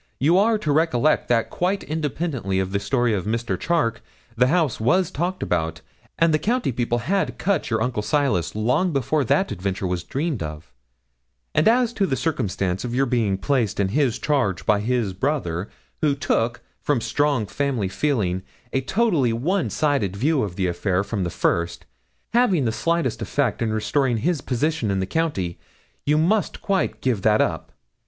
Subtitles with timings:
[0.19, 3.55] You are to recollect that quite independently of the story of Mr.
[3.55, 4.01] Charke,
[4.35, 5.81] the house was talked about,
[6.17, 10.41] and the county people had cut your uncle Silas long before that adventure was dreamed
[10.41, 10.73] of;
[11.53, 15.69] and as to the circumstance of your being placed in his charge by his brother,
[16.01, 18.41] who took, from strong family feeling,
[18.73, 21.85] a totally one sided view of the affair from the first,
[22.33, 25.59] having the slightest effect in restoring his position in the county,
[26.07, 27.71] you must quite give that up.